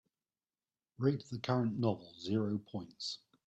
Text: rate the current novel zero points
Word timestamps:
rate 0.97 1.23
the 1.29 1.37
current 1.37 1.77
novel 1.77 2.11
zero 2.17 2.57
points 2.57 3.19